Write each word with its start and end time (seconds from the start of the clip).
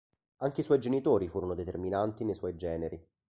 Anche 0.37 0.61
i 0.61 0.63
suoi 0.63 0.79
genitori 0.79 1.27
furono 1.27 1.53
determinanti 1.53 2.23
nei 2.23 2.33
suoi 2.33 2.55
generi. 2.55 2.99